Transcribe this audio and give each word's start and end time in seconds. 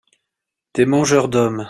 des 0.73 0.87
mangeurs 0.87 1.27
d'hommes. 1.27 1.59